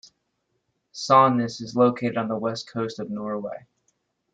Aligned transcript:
Sandnes 0.95 1.61
is 1.61 1.75
located 1.75 2.17
on 2.17 2.27
the 2.27 2.35
west 2.35 2.67
coast 2.67 2.97
of 2.97 3.11
Norway. 3.11 3.67